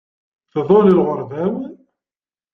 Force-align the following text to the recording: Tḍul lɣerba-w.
Tḍul 0.53 0.85
lɣerba-w. 0.97 1.55